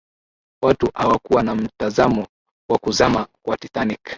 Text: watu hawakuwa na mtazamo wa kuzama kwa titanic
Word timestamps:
watu 0.61 0.91
hawakuwa 0.93 1.43
na 1.43 1.55
mtazamo 1.55 2.27
wa 2.69 2.77
kuzama 2.77 3.27
kwa 3.43 3.57
titanic 3.57 4.09